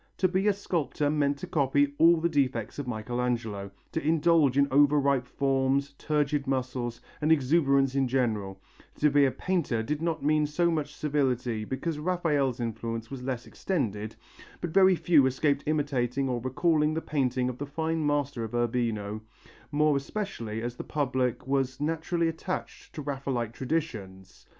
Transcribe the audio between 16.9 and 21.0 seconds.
the painting of the fine master of Urbino, more especially as the